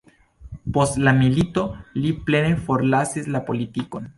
[0.77, 1.65] Post la milito
[1.99, 4.09] li plene forlasis la politikon.